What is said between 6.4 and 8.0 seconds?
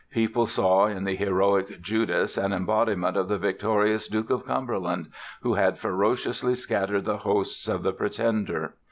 scattered the hosts of the